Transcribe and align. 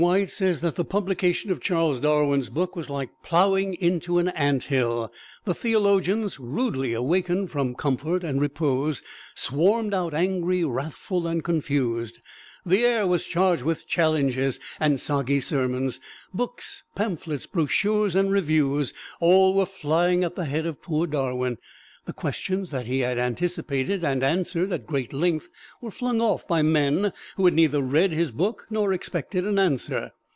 White 0.01 0.31
says 0.31 0.61
that 0.61 0.77
the 0.77 0.83
publication 0.83 1.51
of 1.51 1.61
Charles 1.61 1.99
Darwin's 1.99 2.49
book 2.49 2.75
was 2.75 2.89
like 2.89 3.11
plowing 3.21 3.75
into 3.75 4.17
an 4.17 4.29
ant 4.29 4.63
hill. 4.63 5.13
The 5.43 5.53
theologians, 5.53 6.39
rudely 6.39 6.91
awakened 6.93 7.51
from 7.51 7.75
comfort 7.75 8.23
and 8.23 8.41
repose, 8.41 9.03
swarmed 9.35 9.93
out 9.93 10.15
angry, 10.15 10.63
wrathful 10.63 11.27
and 11.27 11.43
confused. 11.43 12.19
The 12.65 12.83
air 12.83 13.05
was 13.05 13.25
charged 13.25 13.61
with 13.61 13.85
challenges; 13.85 14.59
and 14.79 14.99
soggy 14.99 15.39
sermons, 15.39 15.99
books, 16.33 16.81
pamphlets, 16.95 17.45
brochures 17.45 18.15
and 18.15 18.31
reviews, 18.31 18.95
all 19.19 19.53
were 19.53 19.67
flying 19.67 20.23
at 20.23 20.33
the 20.35 20.45
head 20.45 20.65
of 20.65 20.81
poor 20.81 21.05
Darwin. 21.05 21.59
The 22.05 22.13
questions 22.13 22.71
that 22.71 22.87
he 22.87 23.01
had 23.01 23.19
anticipated 23.19 24.03
and 24.03 24.23
answered 24.23 24.73
at 24.73 24.87
great 24.87 25.13
length 25.13 25.49
were 25.81 25.91
flung 25.91 26.19
off 26.19 26.47
by 26.47 26.61
men 26.63 27.13
who 27.37 27.45
had 27.45 27.53
neither 27.53 27.79
read 27.79 28.11
his 28.11 28.31
book 28.31 28.65
nor 28.71 28.91
expected 28.91 29.45
an 29.45 29.59
answer. 29.59 30.11